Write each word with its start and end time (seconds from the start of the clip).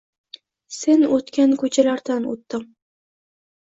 Sen 0.77 1.05
o’tgan 1.19 1.55
ko’chalardan 1.63 2.29
o’tdim. 2.35 2.69